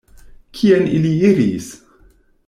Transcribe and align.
Kien 0.59 0.87
ili 0.99 1.11
iris? 1.29 1.67